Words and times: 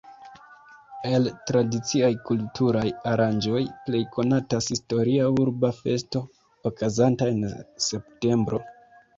El 1.09 1.27
tradiciaj 1.49 2.09
kulturaj 2.29 2.85
aranĝoj 3.13 3.61
plej 3.89 4.01
konatas 4.17 4.71
historia 4.75 5.29
urba 5.45 5.71
festo, 5.83 6.25
okazanta 6.73 7.33
en 7.37 7.45
septembro. 7.91 8.65